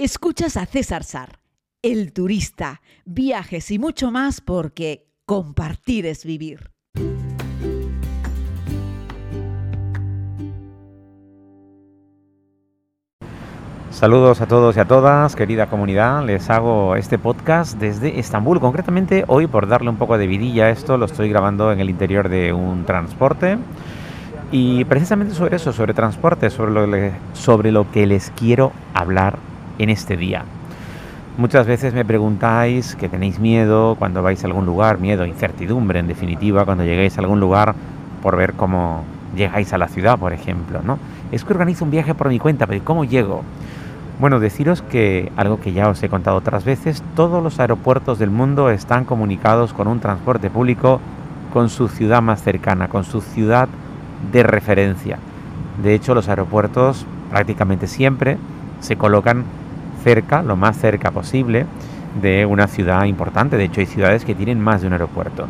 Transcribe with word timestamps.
Escuchas 0.00 0.56
a 0.56 0.64
César 0.64 1.02
Sar, 1.02 1.40
el 1.82 2.12
turista, 2.12 2.82
viajes 3.04 3.68
y 3.72 3.80
mucho 3.80 4.12
más 4.12 4.40
porque 4.40 5.08
compartir 5.26 6.06
es 6.06 6.24
vivir. 6.24 6.70
Saludos 13.90 14.40
a 14.40 14.46
todos 14.46 14.76
y 14.76 14.78
a 14.78 14.84
todas, 14.84 15.34
querida 15.34 15.68
comunidad. 15.68 16.24
Les 16.24 16.48
hago 16.48 16.94
este 16.94 17.18
podcast 17.18 17.76
desde 17.80 18.20
Estambul. 18.20 18.60
Concretamente, 18.60 19.24
hoy, 19.26 19.48
por 19.48 19.66
darle 19.66 19.90
un 19.90 19.96
poco 19.96 20.16
de 20.16 20.28
vidilla 20.28 20.66
a 20.66 20.70
esto, 20.70 20.96
lo 20.96 21.06
estoy 21.06 21.28
grabando 21.28 21.72
en 21.72 21.80
el 21.80 21.90
interior 21.90 22.28
de 22.28 22.52
un 22.52 22.84
transporte. 22.84 23.58
Y 24.52 24.84
precisamente 24.84 25.34
sobre 25.34 25.56
eso, 25.56 25.72
sobre 25.72 25.92
transporte, 25.92 26.50
sobre 26.50 26.70
lo, 26.70 27.12
sobre 27.32 27.72
lo 27.72 27.90
que 27.90 28.06
les 28.06 28.30
quiero 28.30 28.70
hablar 28.94 29.40
en 29.78 29.90
este 29.90 30.16
día. 30.16 30.44
Muchas 31.38 31.66
veces 31.66 31.94
me 31.94 32.04
preguntáis 32.04 32.96
que 32.96 33.08
tenéis 33.08 33.38
miedo 33.38 33.94
cuando 33.96 34.22
vais 34.22 34.42
a 34.42 34.46
algún 34.48 34.66
lugar, 34.66 34.98
miedo, 34.98 35.24
incertidumbre 35.24 36.00
en 36.00 36.08
definitiva, 36.08 36.64
cuando 36.64 36.84
lleguéis 36.84 37.16
a 37.16 37.20
algún 37.20 37.38
lugar 37.38 37.74
por 38.22 38.36
ver 38.36 38.54
cómo 38.54 39.04
llegáis 39.36 39.72
a 39.72 39.78
la 39.78 39.88
ciudad, 39.88 40.18
por 40.18 40.32
ejemplo, 40.32 40.80
¿no? 40.82 40.98
Es 41.30 41.44
que 41.44 41.52
organizo 41.52 41.84
un 41.84 41.92
viaje 41.92 42.14
por 42.14 42.28
mi 42.28 42.38
cuenta, 42.40 42.66
pero 42.66 42.84
¿cómo 42.84 43.04
llego? 43.04 43.44
Bueno, 44.18 44.40
deciros 44.40 44.82
que 44.82 45.30
algo 45.36 45.60
que 45.60 45.72
ya 45.72 45.88
os 45.88 46.02
he 46.02 46.08
contado 46.08 46.36
otras 46.36 46.64
veces, 46.64 47.04
todos 47.14 47.40
los 47.40 47.60
aeropuertos 47.60 48.18
del 48.18 48.30
mundo 48.30 48.68
están 48.70 49.04
comunicados 49.04 49.72
con 49.72 49.86
un 49.86 50.00
transporte 50.00 50.50
público 50.50 51.00
con 51.52 51.70
su 51.70 51.86
ciudad 51.86 52.20
más 52.20 52.42
cercana, 52.42 52.88
con 52.88 53.04
su 53.04 53.20
ciudad 53.20 53.68
de 54.32 54.42
referencia. 54.42 55.18
De 55.82 55.94
hecho, 55.94 56.16
los 56.16 56.28
aeropuertos 56.28 57.06
prácticamente 57.30 57.86
siempre 57.86 58.38
se 58.80 58.96
colocan 58.96 59.44
cerca, 60.08 60.42
lo 60.42 60.56
más 60.56 60.78
cerca 60.78 61.10
posible, 61.10 61.66
de 62.22 62.46
una 62.46 62.66
ciudad 62.66 63.04
importante. 63.04 63.58
De 63.58 63.64
hecho, 63.64 63.80
hay 63.80 63.86
ciudades 63.86 64.24
que 64.24 64.34
tienen 64.34 64.58
más 64.58 64.80
de 64.80 64.86
un 64.86 64.94
aeropuerto. 64.94 65.46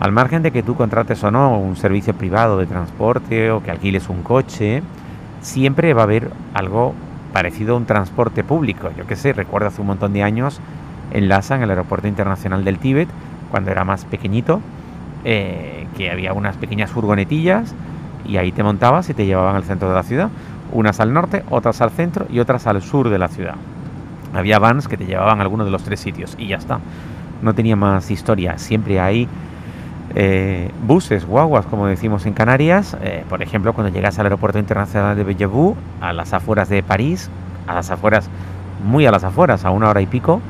Al 0.00 0.10
margen 0.12 0.42
de 0.42 0.52
que 0.52 0.62
tú 0.62 0.74
contrates 0.74 1.22
o 1.22 1.30
no 1.30 1.58
un 1.58 1.76
servicio 1.76 2.14
privado 2.14 2.56
de 2.56 2.64
transporte 2.64 3.50
o 3.50 3.62
que 3.62 3.70
alquiles 3.70 4.08
un 4.08 4.22
coche, 4.22 4.82
siempre 5.42 5.92
va 5.92 6.00
a 6.00 6.04
haber 6.04 6.30
algo 6.54 6.94
parecido 7.34 7.74
a 7.74 7.76
un 7.76 7.84
transporte 7.84 8.42
público. 8.42 8.88
Yo 8.96 9.06
que 9.06 9.16
sé, 9.16 9.34
recuerdo 9.34 9.68
hace 9.68 9.82
un 9.82 9.88
montón 9.88 10.14
de 10.14 10.22
años 10.22 10.60
en 11.12 11.28
Lhasa, 11.28 11.56
en 11.56 11.62
el 11.62 11.68
aeropuerto 11.68 12.08
internacional 12.08 12.64
del 12.64 12.78
Tíbet, 12.78 13.08
cuando 13.50 13.70
era 13.70 13.84
más 13.84 14.06
pequeñito, 14.06 14.62
eh, 15.24 15.86
que 15.98 16.10
había 16.10 16.32
unas 16.32 16.56
pequeñas 16.56 16.90
furgonetillas 16.90 17.74
y 18.26 18.38
ahí 18.38 18.50
te 18.50 18.62
montabas 18.62 19.10
y 19.10 19.14
te 19.14 19.26
llevaban 19.26 19.56
al 19.56 19.64
centro 19.64 19.90
de 19.90 19.94
la 19.94 20.02
ciudad. 20.04 20.30
Unas 20.72 21.00
al 21.00 21.12
norte, 21.12 21.44
otras 21.50 21.82
al 21.82 21.90
centro 21.90 22.24
y 22.30 22.38
otras 22.38 22.66
al 22.66 22.80
sur 22.80 23.10
de 23.10 23.18
la 23.18 23.28
ciudad. 23.28 23.56
Había 24.34 24.58
vans 24.58 24.88
que 24.88 24.96
te 24.96 25.06
llevaban 25.06 25.38
a 25.38 25.42
alguno 25.42 25.64
de 25.64 25.70
los 25.70 25.82
tres 25.82 26.00
sitios 26.00 26.34
y 26.38 26.48
ya 26.48 26.56
está. 26.56 26.80
No 27.42 27.54
tenía 27.54 27.76
más 27.76 28.10
historia. 28.10 28.58
Siempre 28.58 29.00
hay 29.00 29.28
eh, 30.14 30.70
buses, 30.86 31.24
guaguas, 31.24 31.66
como 31.66 31.86
decimos 31.86 32.26
en 32.26 32.32
Canarias. 32.32 32.96
Eh, 33.02 33.24
por 33.28 33.42
ejemplo, 33.42 33.72
cuando 33.72 33.92
llegas 33.92 34.18
al 34.18 34.26
aeropuerto 34.26 34.58
internacional 34.58 35.16
de 35.16 35.24
Bellevue, 35.24 35.74
a 36.00 36.12
las 36.12 36.32
afueras 36.32 36.68
de 36.68 36.82
París, 36.82 37.30
a 37.66 37.74
las 37.74 37.90
afueras, 37.90 38.28
muy 38.84 39.06
a 39.06 39.10
las 39.10 39.24
afueras, 39.24 39.64
a 39.64 39.70
una 39.70 39.88
hora 39.88 40.00
y 40.00 40.06
pico, 40.06 40.40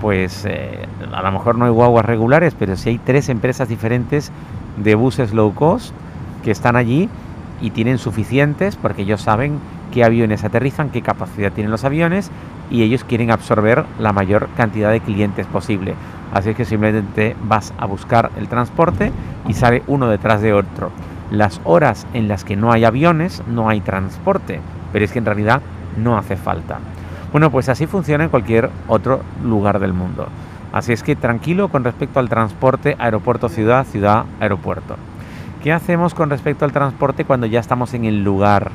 pues 0.00 0.44
eh, 0.46 0.86
a 1.12 1.22
lo 1.22 1.32
mejor 1.32 1.56
no 1.56 1.64
hay 1.64 1.70
guaguas 1.70 2.04
regulares, 2.04 2.54
pero 2.58 2.76
sí 2.76 2.90
hay 2.90 2.98
tres 2.98 3.28
empresas 3.28 3.68
diferentes 3.68 4.30
de 4.76 4.94
buses 4.94 5.32
low 5.32 5.54
cost 5.54 5.92
que 6.42 6.50
están 6.50 6.76
allí 6.76 7.08
y 7.60 7.70
tienen 7.70 7.98
suficientes 7.98 8.76
porque 8.76 9.02
ellos 9.02 9.20
saben 9.20 9.58
qué 9.90 10.04
aviones 10.04 10.44
aterrizan, 10.44 10.90
qué 10.90 11.02
capacidad 11.02 11.52
tienen 11.52 11.70
los 11.70 11.84
aviones 11.84 12.30
y 12.70 12.82
ellos 12.82 13.04
quieren 13.04 13.30
absorber 13.30 13.84
la 13.98 14.12
mayor 14.12 14.48
cantidad 14.56 14.90
de 14.90 15.00
clientes 15.00 15.46
posible. 15.46 15.94
Así 16.32 16.54
que 16.54 16.64
simplemente 16.64 17.36
vas 17.42 17.74
a 17.78 17.86
buscar 17.86 18.30
el 18.38 18.48
transporte 18.48 19.12
y 19.48 19.54
sale 19.54 19.82
uno 19.86 20.08
detrás 20.08 20.42
de 20.42 20.52
otro. 20.52 20.90
Las 21.30 21.60
horas 21.64 22.06
en 22.14 22.28
las 22.28 22.44
que 22.44 22.56
no 22.56 22.72
hay 22.72 22.84
aviones, 22.84 23.42
no 23.46 23.68
hay 23.68 23.80
transporte, 23.80 24.60
pero 24.92 25.04
es 25.04 25.12
que 25.12 25.18
en 25.18 25.26
realidad 25.26 25.60
no 25.96 26.16
hace 26.16 26.36
falta. 26.36 26.78
Bueno, 27.32 27.50
pues 27.50 27.68
así 27.68 27.86
funciona 27.86 28.24
en 28.24 28.30
cualquier 28.30 28.70
otro 28.88 29.20
lugar 29.44 29.78
del 29.78 29.92
mundo. 29.92 30.26
Así 30.72 30.92
es 30.92 31.02
que 31.02 31.16
tranquilo 31.16 31.68
con 31.68 31.84
respecto 31.84 32.20
al 32.20 32.28
transporte 32.28 32.96
aeropuerto-ciudad, 32.98 33.86
ciudad-aeropuerto. 33.86 34.96
¿Qué 35.62 35.72
hacemos 35.72 36.14
con 36.14 36.30
respecto 36.30 36.64
al 36.64 36.72
transporte 36.72 37.24
cuando 37.24 37.46
ya 37.46 37.60
estamos 37.60 37.92
en 37.94 38.04
el 38.04 38.24
lugar, 38.24 38.70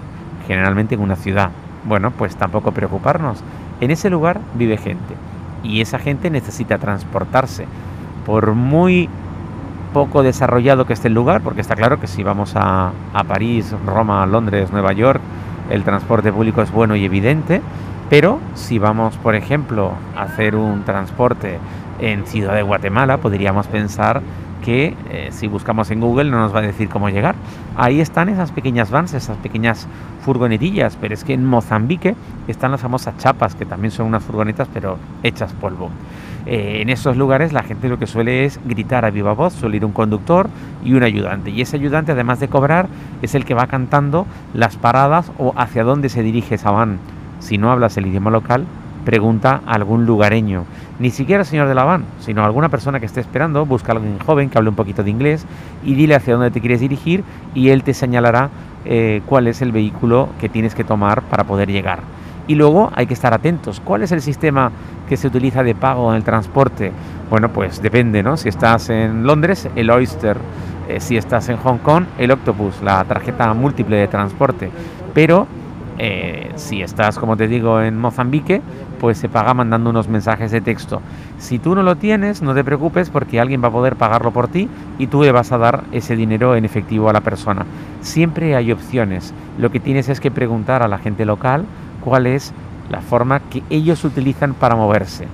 generalmente 0.48 0.96
en 0.96 1.02
una 1.02 1.16
ciudad? 1.16 1.52
Bueno, 1.86 2.12
pues 2.12 2.36
tampoco 2.36 2.72
preocuparnos. 2.72 3.44
En 3.82 3.92
ese 3.92 4.10
lugar 4.10 4.40
vive 4.56 4.78
gente 4.78 5.16
y 5.64 5.82
esa 5.82 6.00
gente 6.00 6.30
necesita 6.30 6.78
transportarse. 6.78 7.66
Por 8.26 8.54
muy 8.54 9.10
poco 9.94 10.24
desarrollado 10.24 10.86
que 10.86 10.94
esté 10.94 11.08
el 11.08 11.14
lugar, 11.14 11.42
porque 11.42 11.62
está 11.62 11.76
claro 11.76 12.00
que 12.00 12.08
si 12.08 12.24
vamos 12.24 12.54
a, 12.56 12.92
París, 13.28 13.74
Roma, 13.86 14.26
Londres, 14.26 14.72
Nueva 14.72 14.94
York, 14.94 15.22
el 15.70 15.84
transporte 15.84 16.34
público 16.34 16.62
es 16.62 16.72
bueno 16.72 16.96
y 16.96 17.06
evidente, 17.06 17.62
pero 18.10 18.40
si 18.56 18.78
vamos, 18.78 19.16
por 19.18 19.36
ejemplo, 19.36 19.94
a 20.16 20.24
hacer 20.24 20.56
un 20.56 20.84
transporte 20.84 21.60
en 22.00 22.26
Ciudad 22.26 22.56
de 22.56 22.62
Guatemala, 22.62 23.18
podríamos 23.18 23.68
pensar 23.68 24.22
que 24.64 24.98
eh, 25.10 25.30
si 25.32 25.48
buscamos 25.48 25.90
en 25.92 26.02
Google 26.02 26.30
no 26.30 26.40
nos 26.40 26.54
va 26.54 26.60
a 26.60 26.64
decir 26.64 26.90
cómo 26.90 27.10
llegar. 27.10 27.36
Ahí 27.78 28.00
están 28.00 28.30
esas 28.30 28.52
pequeñas 28.52 28.90
vans, 28.90 29.14
esas 29.14 29.38
pequeñas 29.38 29.88
furgonetillas, 30.22 30.98
pero 31.00 31.14
es 31.14 31.26
que 31.26 31.34
en 31.34 31.46
Mozambique 31.46 32.16
están 32.48 32.72
las 32.72 32.80
famosas 32.80 33.18
chapas, 33.18 33.54
que 33.56 33.66
también 33.66 33.92
son 33.92 34.08
unas 34.08 34.24
furgonetas, 34.24 34.70
pero 34.74 34.98
hechas 35.24 35.52
polvo. 35.54 35.90
Eh, 36.46 36.82
en 36.82 36.90
esos 36.90 37.18
lugares 37.18 37.52
la 37.54 37.64
gente 37.64 37.90
lo 37.90 38.00
que 38.00 38.08
suele 38.08 38.46
es 38.46 38.60
gritar 38.64 39.04
a 39.04 39.10
viva 39.10 39.34
voz, 39.34 39.54
suele 39.54 39.78
ir 39.78 39.86
un 39.86 39.92
conductor 39.92 40.48
y 40.86 40.94
un 40.94 41.04
ayudante. 41.04 41.50
Y 41.50 41.62
ese 41.62 41.76
ayudante, 41.76 42.14
además 42.14 42.40
de 42.40 42.48
cobrar, 42.48 42.88
es 43.22 43.36
el 43.36 43.44
que 43.44 43.56
va 43.56 43.68
cantando 43.68 44.26
las 44.54 44.78
paradas 44.78 45.32
o 45.38 45.54
hacia 45.58 45.84
dónde 45.84 46.08
se 46.08 46.24
dirige 46.24 46.56
esa 46.56 46.72
van. 46.72 47.00
Si 47.40 47.58
no 47.58 47.72
hablas 47.72 47.98
el 47.98 48.08
idioma 48.08 48.32
local, 48.32 48.66
pregunta 49.06 49.62
a 49.66 49.76
algún 49.76 50.06
lugareño. 50.06 50.66
Ni 51.00 51.12
siquiera 51.12 51.42
el 51.42 51.48
señor 51.48 51.68
de 51.68 51.76
la 51.76 51.86
van, 51.86 52.04
sino 52.20 52.44
alguna 52.44 52.70
persona 52.70 53.00
que 53.00 53.06
esté 53.06 53.22
esperando, 53.22 53.66
busca 53.66 53.94
a 53.94 53.96
alguien 53.96 54.20
joven 54.20 54.50
que 54.50 54.58
hable 54.58 54.70
un 54.70 54.76
poquito 54.76 55.04
de 55.04 55.12
inglés 55.12 55.46
y 55.84 55.94
dile 55.94 56.16
hacia 56.16 56.34
dónde 56.34 56.52
te 56.52 56.60
quieres 56.60 56.82
dirigir 56.82 57.24
y 57.54 57.70
él 57.70 57.84
te 57.84 57.94
señalará 57.94 58.50
eh, 58.84 59.22
cuál 59.26 59.48
es 59.48 59.62
el 59.62 59.72
vehículo 59.72 60.30
que 60.40 60.50
tienes 60.50 60.76
que 60.76 60.84
tomar 60.84 61.22
para 61.24 61.46
poder 61.46 61.72
llegar. 61.72 62.00
Y 62.48 62.56
luego 62.56 62.92
hay 62.94 63.08
que 63.08 63.14
estar 63.14 63.34
atentos. 63.34 63.82
¿Cuál 63.84 64.04
es 64.04 64.12
el 64.12 64.22
sistema 64.22 64.72
que 65.10 65.18
se 65.18 65.28
utiliza 65.28 65.64
de 65.64 65.74
pago 65.74 66.12
en 66.12 66.18
el 66.18 66.24
transporte? 66.24 66.92
Bueno, 67.30 67.50
pues 67.50 67.82
depende, 67.82 68.22
¿no? 68.22 68.38
Si 68.38 68.50
estás 68.50 68.90
en 68.90 69.24
Londres, 69.24 69.68
el 69.76 69.90
Oyster. 69.90 70.38
Eh, 70.88 71.00
si 71.00 71.18
estás 71.18 71.50
en 71.50 71.58
Hong 71.58 71.80
Kong, 71.80 72.06
el 72.20 72.30
Octopus, 72.30 72.82
la 72.84 73.04
tarjeta 73.06 73.52
múltiple 73.56 73.98
de 73.98 74.08
transporte. 74.08 74.70
Pero 75.16 75.48
eh, 75.98 76.52
si 76.56 76.82
estás, 76.82 77.18
como 77.18 77.38
te 77.38 77.48
digo, 77.48 77.82
en 77.82 77.98
Mozambique, 77.98 78.62
pues 79.00 79.18
se 79.18 79.30
paga 79.30 79.54
mandando 79.54 79.90
unos 79.90 80.08
mensajes 80.08 80.52
de 80.52 80.62
texto. 80.62 81.02
Si 81.38 81.60
tú 81.60 81.76
no 81.76 81.84
lo 81.84 81.96
tienes, 81.96 82.42
no 82.42 82.54
te 82.54 82.64
preocupes 82.64 83.10
porque 83.10 83.40
alguien 83.40 83.64
va 83.64 83.70
a 83.70 83.72
poder 83.72 83.96
pagarlo 83.96 84.32
por 84.32 84.48
ti 84.48 84.70
y 84.98 85.08
tú 85.08 85.24
le 85.24 85.32
vas 85.32 85.52
a 85.52 85.58
dar 85.58 85.84
ese 85.92 86.16
dinero 86.16 86.56
en 86.56 86.66
efectivo 86.66 87.10
a 87.10 87.14
la 87.14 87.22
persona. 87.22 87.66
Siempre 88.02 88.56
hay 88.56 88.72
opciones. 88.72 89.34
Lo 89.58 89.72
que 89.72 89.80
tienes 89.80 90.10
es 90.10 90.20
que 90.20 90.32
preguntar 90.32 90.84
a 90.84 90.88
la 90.88 90.98
gente 90.98 91.26
local 91.26 91.66
cuál 92.02 92.28
es 92.28 92.54
la 92.90 93.02
forma 93.02 93.40
que 93.40 93.64
ellos 93.70 94.04
utilizan 94.04 94.54
para 94.54 94.76
moverse. 94.76 95.28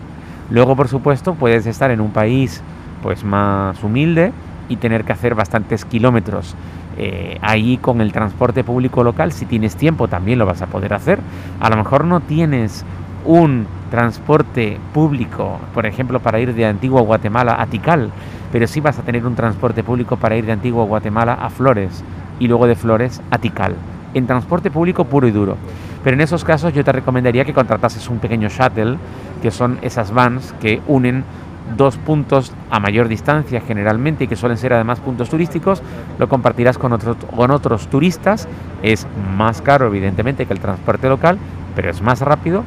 Luego, 0.50 0.76
por 0.76 0.88
supuesto, 0.88 1.36
puedes 1.36 1.66
estar 1.66 1.92
en 1.92 2.02
un 2.02 2.12
país 2.12 2.62
pues 3.02 3.24
más 3.24 3.84
humilde 3.84 4.32
y 4.72 4.78
tener 4.78 5.04
que 5.04 5.12
hacer 5.12 5.36
bastantes 5.36 5.84
kilómetros 5.84 6.56
eh, 6.98 7.38
ahí 7.42 7.78
con 7.78 8.00
el 8.00 8.14
transporte 8.14 8.64
público 8.64 9.04
local, 9.04 9.34
si 9.34 9.46
tienes 9.46 9.76
tiempo 9.76 10.08
también 10.08 10.40
lo 10.40 10.46
vas 10.46 10.62
a 10.62 10.68
poder 10.68 10.94
hacer. 10.94 11.20
A 11.60 11.70
lo 11.70 11.76
mejor 11.76 12.06
no 12.06 12.22
tienes 12.22 12.86
un 13.26 13.68
transporte 13.90 14.80
público, 14.94 15.60
por 15.74 15.86
ejemplo, 15.86 16.22
para 16.22 16.40
ir 16.40 16.54
de 16.54 16.66
Antigua 16.66 17.02
Guatemala 17.02 17.62
a 17.62 17.68
Tikal, 17.68 18.12
pero 18.52 18.66
sí 18.66 18.80
vas 18.80 18.98
a 18.98 19.04
tener 19.04 19.26
un 19.26 19.36
transporte 19.36 19.84
público 19.84 20.16
para 20.16 20.38
ir 20.38 20.46
de 20.46 20.54
Antigua 20.54 20.86
Guatemala 20.86 21.34
a 21.34 21.50
Flores 21.50 22.04
y 22.40 22.48
luego 22.48 22.66
de 22.66 22.76
Flores 22.76 23.22
a 23.30 23.38
Tikal, 23.38 23.76
en 24.14 24.26
transporte 24.26 24.72
público 24.72 25.06
puro 25.06 25.28
y 25.28 25.32
duro. 25.32 25.58
Pero 26.04 26.16
en 26.16 26.22
esos 26.22 26.44
casos 26.44 26.74
yo 26.74 26.84
te 26.84 26.92
recomendaría 26.94 27.46
que 27.46 27.54
contratases 27.54 28.10
un 28.10 28.20
pequeño 28.20 28.48
shuttle, 28.48 28.98
que 29.42 29.52
son 29.52 29.78
esas 29.82 30.12
vans 30.12 30.56
que 30.62 30.82
unen 30.88 31.24
dos 31.78 31.98
puntos 31.98 32.54
a 32.70 32.80
mayor 32.80 33.08
distancia 33.08 33.62
generalmente 33.62 34.26
y 34.26 34.28
que 34.28 34.36
suelen 34.36 34.58
ser 34.58 34.74
además 34.74 35.00
puntos 35.00 35.30
turísticos, 35.30 35.82
lo 36.18 36.30
compartirás 36.30 36.78
con 36.78 36.94
otros, 36.94 37.18
con 37.36 37.52
otros 37.52 37.88
turistas. 37.88 38.48
Es 38.84 39.08
más 39.36 39.62
caro 39.62 39.88
evidentemente 39.88 40.46
que 40.46 40.54
el 40.54 40.60
transporte 40.60 41.10
local, 41.10 41.38
pero 41.76 41.90
es 41.90 42.02
más 42.02 42.22
rápido, 42.22 42.64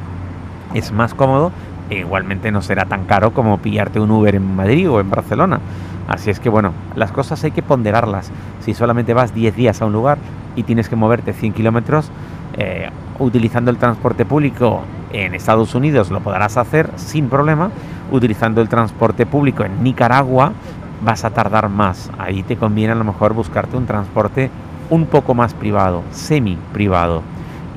es 0.73 0.91
más 0.91 1.13
cómodo 1.13 1.51
e 1.89 1.99
igualmente 1.99 2.51
no 2.51 2.61
será 2.61 2.85
tan 2.85 3.05
caro 3.05 3.31
como 3.31 3.59
pillarte 3.59 3.99
un 3.99 4.09
Uber 4.11 4.35
en 4.35 4.55
Madrid 4.55 4.89
o 4.89 4.99
en 4.99 5.09
Barcelona. 5.09 5.59
Así 6.07 6.29
es 6.29 6.39
que 6.39 6.49
bueno, 6.49 6.73
las 6.95 7.11
cosas 7.11 7.43
hay 7.43 7.51
que 7.51 7.63
ponderarlas. 7.63 8.31
Si 8.61 8.73
solamente 8.73 9.13
vas 9.13 9.33
10 9.33 9.55
días 9.55 9.81
a 9.81 9.85
un 9.85 9.93
lugar 9.93 10.17
y 10.55 10.63
tienes 10.63 10.89
que 10.89 10.95
moverte 10.95 11.33
100 11.33 11.53
kilómetros, 11.53 12.11
eh, 12.57 12.89
utilizando 13.19 13.71
el 13.71 13.77
transporte 13.77 14.25
público 14.25 14.81
en 15.11 15.33
Estados 15.33 15.75
Unidos 15.75 16.11
lo 16.11 16.19
podrás 16.21 16.57
hacer 16.57 16.89
sin 16.95 17.29
problema. 17.29 17.71
Utilizando 18.11 18.61
el 18.61 18.69
transporte 18.69 19.25
público 19.25 19.63
en 19.63 19.83
Nicaragua 19.83 20.53
vas 21.03 21.25
a 21.25 21.31
tardar 21.31 21.69
más. 21.69 22.09
Ahí 22.17 22.43
te 22.43 22.55
conviene 22.55 22.93
a 22.93 22.95
lo 22.95 23.03
mejor 23.03 23.33
buscarte 23.33 23.77
un 23.77 23.85
transporte 23.85 24.49
un 24.89 25.05
poco 25.05 25.33
más 25.33 25.53
privado, 25.53 26.03
semi 26.11 26.57
privado. 26.73 27.21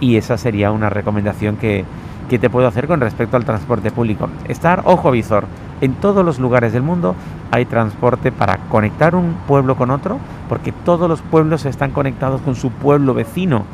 Y 0.01 0.17
esa 0.17 0.37
sería 0.37 0.71
una 0.71 0.91
recomendación 0.91 1.57
que, 1.57 1.85
que 2.29 2.39
te 2.39 2.51
puedo 2.51 2.69
hacer 2.69 2.87
con 2.87 3.01
respecto 3.01 3.37
al 3.37 3.45
transporte 3.45 3.91
público. 3.91 4.29
Estar 4.47 4.83
ojo 4.85 5.11
visor. 5.11 5.47
En 5.81 5.95
todos 5.95 6.25
los 6.25 6.39
lugares 6.39 6.73
del 6.73 6.83
mundo 6.83 7.15
hay 7.51 7.65
transporte 7.65 8.33
para 8.33 8.59
conectar 8.69 9.15
un 9.15 9.35
pueblo 9.47 9.77
con 9.77 9.91
otro, 9.91 10.19
porque 10.49 10.73
todos 10.73 11.09
los 11.09 11.23
pueblos 11.23 11.65
están 11.67 11.93
conectados 11.93 12.41
con 12.43 12.55
su 12.55 12.71
pueblo 12.71 13.15
vecino. 13.15 13.65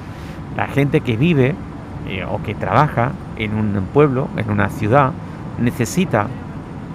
La 0.56 0.66
gente 0.66 1.00
que 1.00 1.16
vive 1.16 1.54
eh, 2.06 2.24
o 2.30 2.42
que 2.42 2.54
trabaja 2.54 3.12
en 3.36 3.54
un 3.54 3.86
pueblo, 3.92 4.28
en 4.36 4.50
una 4.50 4.68
ciudad, 4.68 5.12
necesita, 5.58 6.26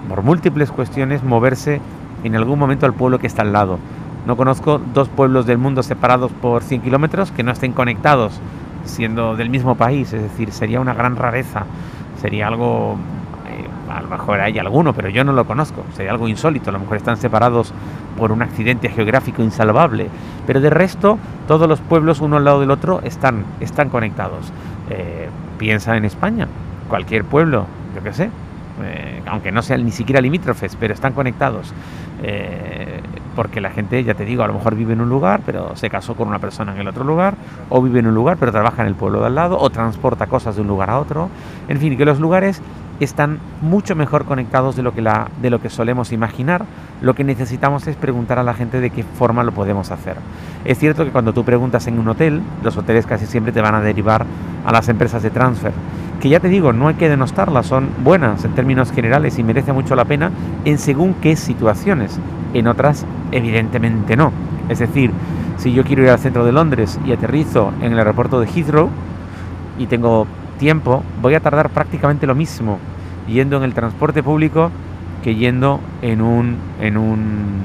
por 0.08 0.22
múltiples 0.22 0.70
cuestiones, 0.70 1.22
moverse 1.22 1.80
en 2.24 2.36
algún 2.36 2.58
momento 2.58 2.86
al 2.86 2.94
pueblo 2.94 3.18
que 3.18 3.26
está 3.26 3.42
al 3.42 3.52
lado. 3.52 3.78
No 4.26 4.36
conozco 4.36 4.80
dos 4.94 5.08
pueblos 5.08 5.46
del 5.46 5.58
mundo 5.58 5.82
separados 5.82 6.30
por 6.30 6.62
100 6.62 6.82
kilómetros 6.82 7.32
que 7.32 7.42
no 7.42 7.52
estén 7.52 7.72
conectados, 7.72 8.38
siendo 8.84 9.36
del 9.36 9.48
mismo 9.48 9.76
país. 9.76 10.12
Es 10.12 10.22
decir, 10.22 10.52
sería 10.52 10.80
una 10.80 10.94
gran 10.94 11.16
rareza. 11.16 11.64
Sería 12.20 12.48
algo, 12.48 12.96
eh, 13.48 13.66
a 13.90 14.02
lo 14.02 14.08
mejor 14.08 14.40
hay 14.40 14.58
alguno, 14.58 14.92
pero 14.92 15.08
yo 15.08 15.24
no 15.24 15.32
lo 15.32 15.46
conozco. 15.46 15.84
Sería 15.94 16.12
algo 16.12 16.28
insólito. 16.28 16.68
A 16.68 16.72
lo 16.74 16.80
mejor 16.80 16.98
están 16.98 17.16
separados 17.16 17.72
por 18.18 18.30
un 18.30 18.42
accidente 18.42 18.90
geográfico 18.90 19.42
insalvable. 19.42 20.08
Pero 20.46 20.60
de 20.60 20.68
resto, 20.68 21.18
todos 21.48 21.66
los 21.66 21.80
pueblos 21.80 22.20
uno 22.20 22.36
al 22.36 22.44
lado 22.44 22.60
del 22.60 22.70
otro 22.70 23.00
están, 23.02 23.44
están 23.60 23.88
conectados. 23.88 24.52
Eh, 24.90 25.28
piensa 25.56 25.96
en 25.96 26.04
España, 26.04 26.46
cualquier 26.88 27.24
pueblo, 27.24 27.66
yo 27.94 28.02
qué 28.02 28.12
sé, 28.12 28.30
eh, 28.82 29.22
aunque 29.26 29.52
no 29.52 29.62
sean 29.62 29.84
ni 29.84 29.90
siquiera 29.90 30.20
limítrofes, 30.20 30.76
pero 30.76 30.94
están 30.94 31.12
conectados. 31.12 31.72
Eh, 32.22 33.00
porque 33.34 33.60
la 33.60 33.70
gente, 33.70 34.02
ya 34.04 34.14
te 34.14 34.24
digo, 34.24 34.42
a 34.42 34.46
lo 34.46 34.54
mejor 34.54 34.74
vive 34.74 34.92
en 34.92 35.00
un 35.00 35.08
lugar, 35.08 35.40
pero 35.46 35.76
se 35.76 35.88
casó 35.88 36.14
con 36.14 36.28
una 36.28 36.38
persona 36.38 36.72
en 36.74 36.80
el 36.80 36.88
otro 36.88 37.04
lugar, 37.04 37.34
o 37.68 37.80
vive 37.80 38.00
en 38.00 38.06
un 38.06 38.14
lugar, 38.14 38.36
pero 38.38 38.52
trabaja 38.52 38.82
en 38.82 38.88
el 38.88 38.94
pueblo 38.94 39.20
de 39.20 39.26
al 39.26 39.34
lado, 39.34 39.58
o 39.58 39.70
transporta 39.70 40.26
cosas 40.26 40.56
de 40.56 40.62
un 40.62 40.68
lugar 40.68 40.90
a 40.90 40.98
otro. 40.98 41.28
En 41.68 41.78
fin, 41.78 41.96
que 41.96 42.04
los 42.04 42.20
lugares 42.20 42.60
están 42.98 43.38
mucho 43.62 43.96
mejor 43.96 44.26
conectados 44.26 44.76
de 44.76 44.82
lo 44.82 44.92
que, 44.92 45.00
la, 45.00 45.28
de 45.40 45.48
lo 45.48 45.60
que 45.60 45.70
solemos 45.70 46.12
imaginar. 46.12 46.66
Lo 47.00 47.14
que 47.14 47.24
necesitamos 47.24 47.86
es 47.86 47.96
preguntar 47.96 48.38
a 48.38 48.42
la 48.42 48.52
gente 48.52 48.80
de 48.80 48.90
qué 48.90 49.02
forma 49.02 49.42
lo 49.42 49.52
podemos 49.52 49.90
hacer. 49.90 50.16
Es 50.64 50.78
cierto 50.78 51.04
que 51.04 51.10
cuando 51.10 51.32
tú 51.32 51.44
preguntas 51.44 51.86
en 51.86 51.98
un 51.98 52.08
hotel, 52.08 52.42
los 52.62 52.76
hoteles 52.76 53.06
casi 53.06 53.26
siempre 53.26 53.52
te 53.52 53.62
van 53.62 53.74
a 53.74 53.80
derivar 53.80 54.26
a 54.66 54.72
las 54.72 54.88
empresas 54.90 55.22
de 55.22 55.30
transfer 55.30 55.72
que 56.20 56.28
ya 56.28 56.38
te 56.38 56.48
digo, 56.48 56.72
no 56.72 56.88
hay 56.88 56.94
que 56.94 57.08
denostarlas, 57.08 57.66
son 57.66 57.88
buenas 58.04 58.44
en 58.44 58.52
términos 58.52 58.92
generales 58.92 59.38
y 59.38 59.42
merece 59.42 59.72
mucho 59.72 59.96
la 59.96 60.04
pena 60.04 60.30
en 60.64 60.78
según 60.78 61.14
qué 61.14 61.34
situaciones. 61.34 62.20
En 62.52 62.66
otras, 62.66 63.06
evidentemente 63.32 64.16
no. 64.16 64.32
Es 64.68 64.78
decir, 64.78 65.10
si 65.56 65.72
yo 65.72 65.82
quiero 65.82 66.02
ir 66.02 66.10
al 66.10 66.18
centro 66.18 66.44
de 66.44 66.52
Londres 66.52 67.00
y 67.04 67.12
aterrizo 67.12 67.72
en 67.80 67.92
el 67.92 67.98
aeropuerto 67.98 68.38
de 68.38 68.46
Heathrow 68.46 68.90
y 69.78 69.86
tengo 69.86 70.26
tiempo, 70.58 71.02
voy 71.22 71.34
a 71.34 71.40
tardar 71.40 71.70
prácticamente 71.70 72.26
lo 72.26 72.34
mismo 72.34 72.78
yendo 73.26 73.56
en 73.56 73.62
el 73.62 73.74
transporte 73.74 74.22
público 74.22 74.70
que 75.22 75.34
yendo 75.34 75.80
en 76.02 76.20
un 76.20 76.56
en 76.80 76.96
un 76.96 77.64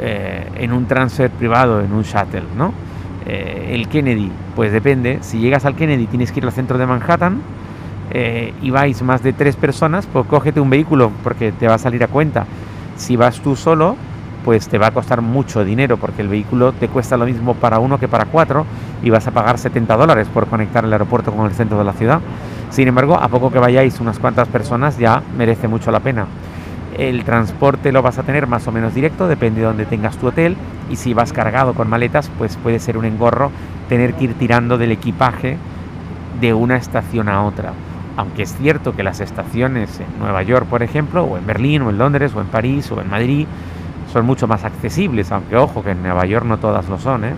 eh, 0.00 0.46
en 0.56 0.72
un 0.72 0.86
transfer 0.86 1.30
privado, 1.30 1.80
en 1.80 1.92
un 1.92 2.02
shuttle, 2.02 2.44
¿no? 2.56 2.72
Eh, 3.28 3.74
el 3.74 3.88
Kennedy, 3.88 4.32
pues 4.56 4.72
depende. 4.72 5.18
Si 5.20 5.38
llegas 5.38 5.66
al 5.66 5.76
Kennedy 5.76 6.06
tienes 6.06 6.32
que 6.32 6.40
ir 6.40 6.46
al 6.46 6.52
centro 6.52 6.78
de 6.78 6.86
Manhattan 6.86 7.42
eh, 8.10 8.54
y 8.62 8.70
vais 8.70 9.00
más 9.02 9.22
de 9.22 9.34
tres 9.34 9.54
personas, 9.54 10.06
pues 10.06 10.26
cógete 10.26 10.60
un 10.60 10.70
vehículo 10.70 11.12
porque 11.22 11.52
te 11.52 11.68
va 11.68 11.74
a 11.74 11.78
salir 11.78 12.02
a 12.02 12.08
cuenta. 12.08 12.46
Si 12.96 13.16
vas 13.16 13.40
tú 13.40 13.54
solo, 13.54 13.96
pues 14.44 14.68
te 14.68 14.78
va 14.78 14.86
a 14.86 14.90
costar 14.92 15.20
mucho 15.20 15.62
dinero 15.62 15.98
porque 15.98 16.22
el 16.22 16.28
vehículo 16.28 16.72
te 16.72 16.88
cuesta 16.88 17.18
lo 17.18 17.26
mismo 17.26 17.54
para 17.54 17.78
uno 17.78 17.98
que 17.98 18.08
para 18.08 18.24
cuatro 18.24 18.64
y 19.02 19.10
vas 19.10 19.26
a 19.26 19.30
pagar 19.30 19.58
70 19.58 19.94
dólares 19.94 20.26
por 20.32 20.46
conectar 20.46 20.84
el 20.84 20.92
aeropuerto 20.92 21.30
con 21.32 21.44
el 21.44 21.52
centro 21.52 21.76
de 21.78 21.84
la 21.84 21.92
ciudad. 21.92 22.20
Sin 22.70 22.88
embargo, 22.88 23.16
a 23.16 23.28
poco 23.28 23.50
que 23.50 23.58
vayáis 23.58 24.00
unas 24.00 24.18
cuantas 24.18 24.48
personas 24.48 24.98
ya 24.98 25.22
merece 25.36 25.68
mucho 25.68 25.90
la 25.90 26.00
pena. 26.00 26.26
El 26.98 27.22
transporte 27.22 27.92
lo 27.92 28.02
vas 28.02 28.18
a 28.18 28.24
tener 28.24 28.48
más 28.48 28.66
o 28.66 28.72
menos 28.72 28.92
directo, 28.92 29.28
depende 29.28 29.60
de 29.60 29.68
donde 29.68 29.86
tengas 29.86 30.16
tu 30.16 30.26
hotel. 30.26 30.56
Y 30.90 30.96
si 30.96 31.14
vas 31.14 31.32
cargado 31.32 31.72
con 31.72 31.88
maletas, 31.88 32.28
pues 32.36 32.56
puede 32.56 32.80
ser 32.80 32.98
un 32.98 33.04
engorro 33.04 33.52
tener 33.88 34.14
que 34.14 34.24
ir 34.24 34.34
tirando 34.34 34.78
del 34.78 34.90
equipaje 34.90 35.56
de 36.40 36.54
una 36.54 36.76
estación 36.76 37.28
a 37.28 37.44
otra. 37.44 37.72
Aunque 38.16 38.42
es 38.42 38.56
cierto 38.56 38.96
que 38.96 39.04
las 39.04 39.20
estaciones 39.20 40.00
en 40.00 40.18
Nueva 40.18 40.42
York, 40.42 40.66
por 40.66 40.82
ejemplo, 40.82 41.22
o 41.22 41.38
en 41.38 41.46
Berlín, 41.46 41.82
o 41.82 41.90
en 41.90 41.98
Londres, 41.98 42.32
o 42.34 42.40
en 42.40 42.48
París, 42.48 42.90
o 42.90 43.00
en 43.00 43.08
Madrid, 43.08 43.46
son 44.12 44.26
mucho 44.26 44.48
más 44.48 44.64
accesibles, 44.64 45.30
aunque 45.30 45.56
ojo 45.56 45.84
que 45.84 45.92
en 45.92 46.02
Nueva 46.02 46.26
York 46.26 46.46
no 46.46 46.58
todas 46.58 46.88
lo 46.88 46.98
son, 46.98 47.24
¿eh? 47.24 47.34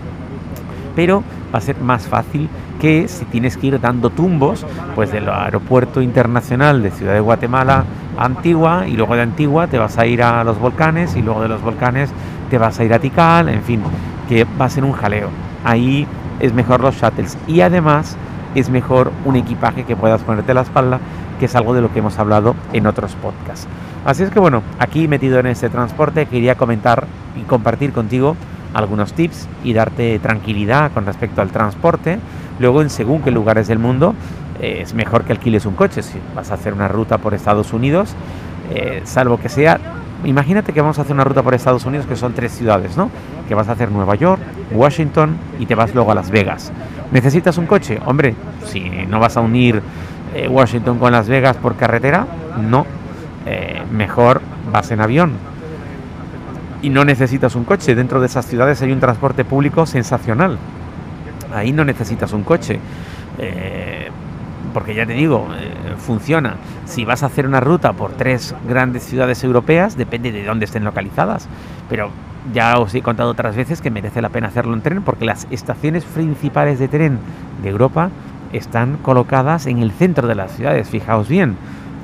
pero 0.95 1.23
va 1.53 1.59
a 1.59 1.61
ser 1.61 1.79
más 1.79 2.07
fácil 2.07 2.49
que 2.81 3.07
si 3.07 3.25
tienes 3.25 3.57
que 3.57 3.67
ir 3.67 3.79
dando 3.79 4.09
tumbos, 4.09 4.65
pues 4.95 5.11
del 5.11 5.29
aeropuerto 5.29 6.01
internacional 6.01 6.81
de 6.81 6.89
Ciudad 6.89 7.13
de 7.13 7.19
Guatemala 7.19 7.85
a 8.17 8.25
Antigua 8.25 8.87
y 8.87 8.93
luego 8.93 9.15
de 9.15 9.21
Antigua 9.21 9.67
te 9.67 9.77
vas 9.77 9.99
a 9.99 10.07
ir 10.07 10.23
a 10.23 10.43
los 10.43 10.59
volcanes 10.59 11.15
y 11.15 11.21
luego 11.21 11.43
de 11.43 11.47
los 11.47 11.61
volcanes 11.61 12.09
te 12.49 12.57
vas 12.57 12.79
a 12.79 12.83
ir 12.83 12.91
a 12.91 12.97
Tikal, 12.97 13.49
en 13.49 13.61
fin, 13.61 13.83
que 14.27 14.47
va 14.59 14.65
a 14.65 14.69
ser 14.69 14.83
un 14.83 14.93
jaleo. 14.93 15.29
Ahí 15.63 16.07
es 16.39 16.53
mejor 16.53 16.81
los 16.81 16.95
shuttles 16.95 17.37
y 17.47 17.61
además 17.61 18.17
es 18.55 18.71
mejor 18.71 19.11
un 19.25 19.35
equipaje 19.35 19.83
que 19.83 19.95
puedas 19.95 20.21
ponerte 20.23 20.51
a 20.51 20.55
la 20.55 20.61
espalda, 20.61 20.99
que 21.39 21.45
es 21.45 21.55
algo 21.55 21.75
de 21.75 21.81
lo 21.81 21.93
que 21.93 21.99
hemos 21.99 22.17
hablado 22.17 22.55
en 22.73 22.87
otros 22.87 23.13
podcasts. 23.13 23.67
Así 24.05 24.23
es 24.23 24.31
que 24.31 24.39
bueno, 24.39 24.63
aquí 24.79 25.07
metido 25.07 25.37
en 25.37 25.45
este 25.45 25.69
transporte 25.69 26.25
quería 26.25 26.55
comentar 26.55 27.05
y 27.39 27.43
compartir 27.43 27.93
contigo 27.93 28.35
algunos 28.73 29.13
tips 29.13 29.47
y 29.63 29.73
darte 29.73 30.17
tranquilidad 30.19 30.91
con 30.93 31.05
respecto 31.05 31.41
al 31.41 31.51
transporte. 31.51 32.17
Luego, 32.59 32.81
en 32.81 32.89
según 32.89 33.21
qué 33.21 33.31
lugares 33.31 33.67
del 33.67 33.79
mundo, 33.79 34.15
eh, 34.61 34.79
es 34.81 34.93
mejor 34.93 35.23
que 35.23 35.33
alquiles 35.33 35.65
un 35.65 35.73
coche. 35.73 36.03
Si 36.03 36.19
vas 36.35 36.51
a 36.51 36.53
hacer 36.53 36.73
una 36.73 36.87
ruta 36.87 37.17
por 37.17 37.33
Estados 37.33 37.73
Unidos, 37.73 38.13
eh, 38.69 39.01
salvo 39.05 39.37
que 39.37 39.49
sea. 39.49 39.79
Imagínate 40.23 40.71
que 40.71 40.81
vamos 40.81 40.99
a 40.99 41.01
hacer 41.01 41.13
una 41.13 41.23
ruta 41.23 41.41
por 41.41 41.55
Estados 41.55 41.83
Unidos 41.85 42.05
que 42.05 42.15
son 42.15 42.33
tres 42.33 42.51
ciudades, 42.51 42.95
¿no? 42.95 43.09
Que 43.47 43.55
vas 43.55 43.67
a 43.69 43.71
hacer 43.71 43.91
Nueva 43.91 44.13
York, 44.15 44.39
Washington 44.71 45.35
y 45.57 45.65
te 45.65 45.73
vas 45.73 45.95
luego 45.95 46.11
a 46.11 46.15
Las 46.15 46.29
Vegas. 46.29 46.71
¿Necesitas 47.11 47.57
un 47.57 47.65
coche? 47.65 47.99
Hombre, 48.05 48.35
si 48.65 48.81
no 48.81 49.19
vas 49.19 49.35
a 49.35 49.41
unir 49.41 49.81
eh, 50.35 50.47
Washington 50.47 50.99
con 50.99 51.11
Las 51.11 51.27
Vegas 51.27 51.57
por 51.57 51.75
carretera, 51.75 52.27
no. 52.61 52.85
mejor 53.91 54.41
vas 54.71 54.91
en 54.91 55.01
avión 55.01 55.31
y 56.83 56.89
no 56.89 57.03
necesitas 57.03 57.55
un 57.55 57.63
coche. 57.63 57.95
Dentro 57.95 58.19
de 58.19 58.27
esas 58.27 58.45
ciudades 58.45 58.81
hay 58.83 58.91
un 58.91 58.99
transporte 58.99 59.43
público 59.43 59.87
sensacional. 59.87 60.59
Ahí 61.53 61.71
no 61.71 61.85
necesitas 61.85 62.33
un 62.33 62.43
coche. 62.43 62.79
Eh, 63.37 64.09
porque 64.73 64.95
ya 64.95 65.05
te 65.05 65.13
digo, 65.13 65.47
eh, 65.57 65.95
funciona. 65.97 66.55
Si 66.85 67.05
vas 67.05 67.23
a 67.23 67.27
hacer 67.27 67.45
una 67.45 67.59
ruta 67.59 67.93
por 67.93 68.11
tres 68.11 68.55
grandes 68.67 69.03
ciudades 69.03 69.43
europeas, 69.43 69.97
depende 69.97 70.31
de 70.31 70.45
dónde 70.45 70.65
estén 70.65 70.83
localizadas. 70.83 71.47
Pero 71.89 72.09
ya 72.53 72.79
os 72.79 72.93
he 72.95 73.01
contado 73.01 73.29
otras 73.29 73.55
veces 73.55 73.81
que 73.81 73.91
merece 73.91 74.21
la 74.21 74.29
pena 74.29 74.47
hacerlo 74.47 74.73
en 74.73 74.81
tren 74.81 75.03
porque 75.03 75.25
las 75.25 75.47
estaciones 75.51 76.03
principales 76.05 76.79
de 76.79 76.87
tren 76.87 77.19
de 77.61 77.69
Europa 77.69 78.09
están 78.53 78.97
colocadas 78.97 79.67
en 79.67 79.79
el 79.79 79.91
centro 79.91 80.27
de 80.27 80.35
las 80.35 80.51
ciudades. 80.51 80.89
Fijaos 80.89 81.27
bien, 81.27 81.55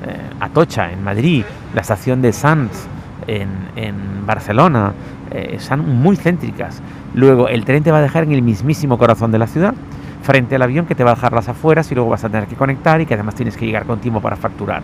eh, 0.06 0.16
Atocha, 0.40 0.92
en 0.92 1.02
Madrid, 1.02 1.44
la 1.74 1.80
estación 1.80 2.22
de 2.22 2.32
Sanz, 2.32 2.86
en, 3.28 4.26
Barcelona, 4.26 4.92
eh, 5.30 5.56
son 5.58 6.00
muy 6.02 6.16
céntricas. 6.16 6.82
Luego 7.14 7.48
el 7.48 7.64
tren 7.64 7.82
te 7.82 7.90
va 7.90 7.98
a 7.98 8.02
dejar 8.02 8.24
en 8.24 8.32
el 8.32 8.42
mismísimo 8.42 8.98
corazón 8.98 9.32
de 9.32 9.38
la 9.38 9.46
ciudad, 9.46 9.74
frente 10.22 10.56
al 10.56 10.62
avión 10.62 10.84
que 10.84 10.94
te 10.94 11.04
va 11.04 11.12
a 11.12 11.14
dejar 11.14 11.32
las 11.32 11.48
afueras 11.48 11.90
y 11.90 11.94
luego 11.94 12.10
vas 12.10 12.24
a 12.24 12.28
tener 12.28 12.46
que 12.46 12.56
conectar 12.56 13.00
y 13.00 13.06
que 13.06 13.14
además 13.14 13.34
tienes 13.34 13.56
que 13.56 13.64
llegar 13.64 13.86
con 13.86 14.00
tiempo 14.00 14.20
para 14.20 14.36
facturar. 14.36 14.82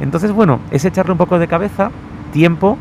Entonces, 0.00 0.32
bueno, 0.32 0.58
es 0.70 0.84
echarle 0.84 1.12
un 1.12 1.18
poco 1.18 1.38
de 1.38 1.46
cabeza, 1.46 1.90
tiempo, 2.32 2.76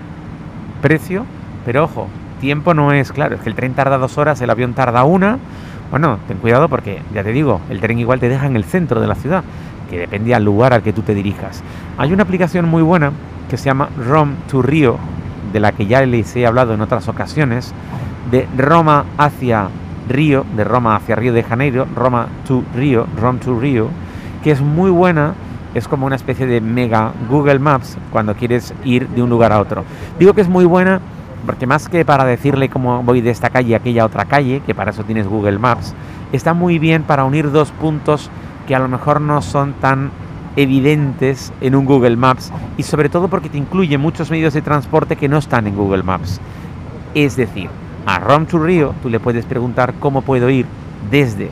precio, 0.81 1.25
pero 1.65 1.83
ojo, 1.83 2.07
tiempo 2.39 2.73
no 2.73 2.91
es 2.91 3.11
claro, 3.11 3.35
es 3.35 3.41
que 3.41 3.49
el 3.49 3.55
tren 3.55 3.73
tarda 3.73 3.97
dos 3.97 4.17
horas, 4.17 4.41
el 4.41 4.49
avión 4.49 4.73
tarda 4.73 5.03
una. 5.03 5.37
Bueno, 5.91 6.17
ten 6.27 6.37
cuidado 6.37 6.69
porque, 6.69 7.01
ya 7.13 7.23
te 7.23 7.31
digo, 7.31 7.61
el 7.69 7.79
tren 7.79 7.99
igual 7.99 8.19
te 8.19 8.29
deja 8.29 8.47
en 8.47 8.55
el 8.55 8.63
centro 8.63 8.99
de 8.99 9.05
la 9.05 9.13
ciudad, 9.13 9.43
que 9.93 9.99
depende 9.99 10.33
al 10.33 10.43
lugar 10.43 10.73
al 10.73 10.81
que 10.81 10.91
tú 10.91 11.03
te 11.03 11.13
dirijas. 11.13 11.61
Hay 11.99 12.11
una 12.11 12.23
aplicación 12.23 12.67
muy 12.67 12.81
buena 12.81 13.11
que 13.47 13.57
se 13.57 13.65
llama 13.65 13.89
Rome 13.95 14.33
to 14.49 14.63
Rio, 14.63 14.97
de 15.51 15.59
la 15.59 15.71
que 15.71 15.85
ya 15.85 16.03
les 16.03 16.35
he 16.35 16.47
hablado 16.47 16.73
en 16.73 16.81
otras 16.81 17.07
ocasiones, 17.07 17.73
de 18.31 18.47
Roma 18.57 19.05
hacia 19.19 19.67
Río, 20.09 20.45
de 20.55 20.63
Roma 20.63 20.95
hacia 20.95 21.15
Río 21.15 21.31
de 21.31 21.43
Janeiro, 21.43 21.85
Roma 21.95 22.27
to 22.47 22.63
Río, 22.75 23.05
Rome 23.21 23.37
to 23.37 23.59
Rio, 23.59 23.89
que 24.43 24.49
es 24.49 24.61
muy 24.61 24.89
buena, 24.89 25.35
es 25.75 25.87
como 25.87 26.07
una 26.07 26.15
especie 26.15 26.47
de 26.47 26.59
mega 26.59 27.13
Google 27.29 27.59
Maps 27.59 27.95
cuando 28.11 28.33
quieres 28.33 28.73
ir 28.83 29.07
de 29.09 29.21
un 29.21 29.29
lugar 29.29 29.51
a 29.51 29.59
otro. 29.59 29.83
Digo 30.17 30.33
que 30.33 30.41
es 30.41 30.49
muy 30.49 30.65
buena 30.65 31.01
porque 31.45 31.67
más 31.67 31.87
que 31.87 32.03
para 32.03 32.25
decirle 32.25 32.69
cómo 32.69 33.03
voy 33.03 33.21
de 33.21 33.29
esta 33.29 33.51
calle 33.51 33.75
a 33.75 33.77
aquella 33.77 34.05
otra 34.05 34.25
calle, 34.25 34.63
que 34.65 34.73
para 34.73 34.89
eso 34.89 35.03
tienes 35.03 35.27
Google 35.27 35.59
Maps, 35.59 35.93
está 36.31 36.55
muy 36.55 36.79
bien 36.79 37.03
para 37.03 37.25
unir 37.25 37.51
dos 37.51 37.71
puntos 37.71 38.31
que 38.67 38.75
a 38.75 38.79
lo 38.79 38.87
mejor 38.87 39.21
no 39.21 39.41
son 39.41 39.73
tan 39.73 40.11
evidentes 40.55 41.51
en 41.61 41.75
un 41.75 41.85
Google 41.85 42.15
Maps 42.15 42.51
y 42.77 42.83
sobre 42.83 43.09
todo 43.09 43.27
porque 43.27 43.49
te 43.49 43.57
incluye 43.57 43.97
muchos 43.97 44.29
medios 44.29 44.53
de 44.53 44.61
transporte 44.61 45.15
que 45.15 45.27
no 45.27 45.37
están 45.37 45.67
en 45.67 45.75
Google 45.75 46.03
Maps. 46.03 46.39
Es 47.15 47.35
decir, 47.35 47.69
a 48.05 48.19
Rom 48.19 48.45
Rio 48.51 48.93
tú 49.01 49.09
le 49.09 49.19
puedes 49.19 49.45
preguntar 49.45 49.93
cómo 49.99 50.21
puedo 50.21 50.49
ir 50.49 50.65
desde 51.09 51.49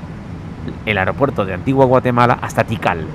el 0.85 0.97
aeropuerto 0.97 1.45
de 1.45 1.53
Antigua 1.53 1.85
Guatemala 1.85 2.37
hasta 2.41 2.63
Tikal. 2.63 3.05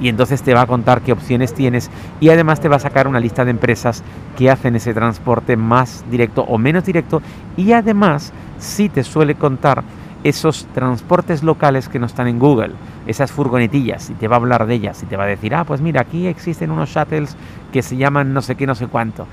Y 0.00 0.08
entonces 0.08 0.42
te 0.42 0.54
va 0.54 0.62
a 0.62 0.66
contar 0.66 1.02
qué 1.02 1.12
opciones 1.12 1.52
tienes 1.52 1.90
y 2.20 2.30
además 2.30 2.60
te 2.60 2.68
va 2.68 2.76
a 2.76 2.80
sacar 2.80 3.06
una 3.06 3.20
lista 3.20 3.44
de 3.44 3.50
empresas 3.50 4.02
que 4.36 4.50
hacen 4.50 4.74
ese 4.76 4.94
transporte 4.94 5.56
más 5.56 6.04
directo 6.10 6.42
o 6.42 6.56
menos 6.56 6.84
directo 6.84 7.20
y 7.56 7.72
además 7.72 8.32
sí 8.58 8.88
te 8.88 9.04
suele 9.04 9.34
contar 9.34 9.82
esos 10.24 10.66
transportes 10.74 11.42
locales 11.42 11.88
que 11.88 11.98
no 11.98 12.06
están 12.06 12.28
en 12.28 12.38
Google, 12.38 12.72
esas 13.06 13.32
furgonetillas, 13.32 14.10
y 14.10 14.14
te 14.14 14.28
va 14.28 14.36
a 14.36 14.38
hablar 14.38 14.66
de 14.66 14.74
ellas, 14.74 15.02
y 15.02 15.06
te 15.06 15.16
va 15.16 15.24
a 15.24 15.26
decir, 15.26 15.54
ah, 15.54 15.64
pues 15.64 15.80
mira, 15.80 16.02
aquí 16.02 16.26
existen 16.26 16.70
unos 16.70 16.90
shuttles 16.90 17.36
que 17.72 17.82
se 17.82 17.96
llaman 17.96 18.32
no 18.34 18.42
sé 18.42 18.54
qué, 18.54 18.66
no 18.66 18.74
sé 18.74 18.86
cuánto, 18.86 19.26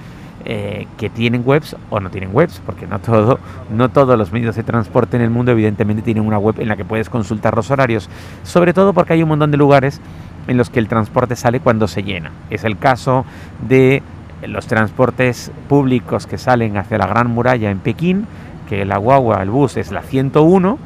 eh, 0.45 0.87
que 0.97 1.09
tienen 1.09 1.43
webs 1.45 1.75
o 1.89 1.99
no 1.99 2.09
tienen 2.09 2.29
webs, 2.31 2.61
porque 2.65 2.87
no, 2.87 2.99
todo, 2.99 3.39
no 3.69 3.89
todos 3.89 4.17
los 4.17 4.31
medios 4.31 4.55
de 4.55 4.63
transporte 4.63 5.17
en 5.17 5.23
el 5.23 5.29
mundo 5.29 5.51
evidentemente 5.51 6.01
tienen 6.01 6.25
una 6.25 6.37
web 6.37 6.55
en 6.59 6.69
la 6.69 6.77
que 6.77 6.85
puedes 6.85 7.09
consultar 7.09 7.55
los 7.55 7.69
horarios, 7.69 8.09
sobre 8.43 8.73
todo 8.73 8.93
porque 8.93 9.13
hay 9.13 9.23
un 9.23 9.29
montón 9.29 9.51
de 9.51 9.57
lugares 9.57 9.99
en 10.47 10.55
los 10.55 10.69
que 10.69 10.79
el 10.79 10.87
transporte 10.87 11.35
sale 11.35 11.59
cuando 11.59 11.87
se 11.89 12.03
llena. 12.03 12.31
Es 12.49 12.63
el 12.63 12.77
caso 12.77 13.25
de 13.67 14.01
los 14.45 14.67
transportes 14.67 15.51
públicos 15.67 16.27
que 16.27 16.37
salen 16.37 16.77
hacia 16.77 16.97
la 16.97 17.07
Gran 17.07 17.27
Muralla 17.27 17.69
en 17.69 17.79
Pekín, 17.79 18.27
que 18.67 18.85
la 18.85 18.97
guagua, 18.97 19.41
el 19.41 19.49
bus 19.49 19.77
es 19.77 19.91
la 19.91 20.01
101 20.01 20.77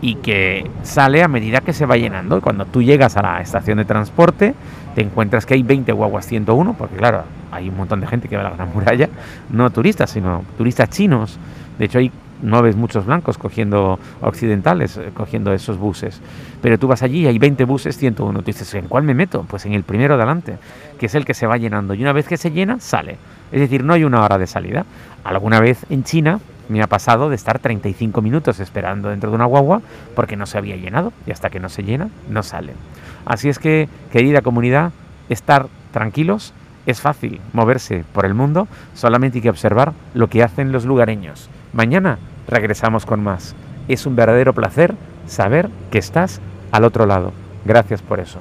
y 0.00 0.16
que 0.16 0.70
sale 0.82 1.22
a 1.22 1.28
medida 1.28 1.60
que 1.60 1.72
se 1.72 1.86
va 1.86 1.96
llenando. 1.96 2.40
Cuando 2.40 2.66
tú 2.66 2.82
llegas 2.82 3.16
a 3.16 3.22
la 3.22 3.40
estación 3.40 3.78
de 3.78 3.84
transporte, 3.84 4.54
te 4.94 5.02
encuentras 5.02 5.46
que 5.46 5.54
hay 5.54 5.62
20 5.62 5.92
guaguas 5.92 6.26
101, 6.26 6.74
porque 6.74 6.96
claro, 6.96 7.22
hay 7.50 7.68
un 7.68 7.76
montón 7.76 8.00
de 8.00 8.06
gente 8.06 8.28
que 8.28 8.36
va 8.36 8.42
a 8.42 8.50
la 8.50 8.56
Gran 8.56 8.72
Muralla, 8.72 9.08
no 9.50 9.70
turistas, 9.70 10.10
sino 10.10 10.44
turistas 10.56 10.90
chinos. 10.90 11.38
De 11.78 11.86
hecho, 11.86 11.98
hay 11.98 12.12
no 12.42 12.60
ves 12.62 12.76
muchos 12.76 13.06
blancos 13.06 13.38
cogiendo 13.38 13.98
occidentales, 14.20 14.98
eh, 14.98 15.10
cogiendo 15.14 15.52
esos 15.52 15.78
buses. 15.78 16.20
Pero 16.60 16.78
tú 16.78 16.86
vas 16.86 17.02
allí 17.02 17.20
y 17.20 17.26
hay 17.26 17.38
20 17.38 17.64
buses, 17.64 17.96
101. 17.96 18.40
Tú 18.40 18.44
dices, 18.44 18.74
¿en 18.74 18.86
cuál 18.86 19.04
me 19.04 19.14
meto? 19.14 19.46
Pues 19.48 19.64
en 19.64 19.72
el 19.72 19.82
primero 19.82 20.14
adelante, 20.14 20.58
que 20.98 21.06
es 21.06 21.14
el 21.14 21.24
que 21.24 21.32
se 21.32 21.46
va 21.46 21.56
llenando. 21.56 21.94
Y 21.94 22.02
una 22.02 22.12
vez 22.12 22.28
que 22.28 22.36
se 22.36 22.50
llena, 22.50 22.80
sale. 22.80 23.16
Es 23.50 23.60
decir, 23.60 23.82
no 23.82 23.94
hay 23.94 24.04
una 24.04 24.22
hora 24.22 24.36
de 24.36 24.46
salida. 24.46 24.84
Alguna 25.24 25.60
vez 25.60 25.86
en 25.88 26.04
China 26.04 26.40
me 26.68 26.82
ha 26.82 26.86
pasado 26.86 27.28
de 27.28 27.36
estar 27.36 27.58
35 27.58 28.22
minutos 28.22 28.60
esperando 28.60 29.10
dentro 29.10 29.30
de 29.30 29.36
una 29.36 29.44
guagua 29.44 29.82
porque 30.14 30.36
no 30.36 30.46
se 30.46 30.58
había 30.58 30.76
llenado 30.76 31.12
y 31.26 31.32
hasta 31.32 31.50
que 31.50 31.60
no 31.60 31.68
se 31.68 31.82
llena 31.82 32.08
no 32.28 32.42
sale. 32.42 32.74
Así 33.26 33.48
es 33.48 33.58
que, 33.58 33.88
querida 34.12 34.42
comunidad, 34.42 34.92
estar 35.28 35.66
tranquilos 35.92 36.52
es 36.86 37.00
fácil 37.00 37.40
moverse 37.52 38.04
por 38.12 38.26
el 38.26 38.34
mundo, 38.34 38.68
solamente 38.94 39.38
hay 39.38 39.42
que 39.42 39.50
observar 39.50 39.92
lo 40.12 40.28
que 40.28 40.42
hacen 40.42 40.72
los 40.72 40.84
lugareños. 40.84 41.48
Mañana 41.72 42.18
regresamos 42.46 43.06
con 43.06 43.22
más. 43.22 43.54
Es 43.88 44.06
un 44.06 44.16
verdadero 44.16 44.52
placer 44.52 44.94
saber 45.26 45.70
que 45.90 45.98
estás 45.98 46.40
al 46.72 46.84
otro 46.84 47.06
lado. 47.06 47.32
Gracias 47.64 48.02
por 48.02 48.20
eso. 48.20 48.40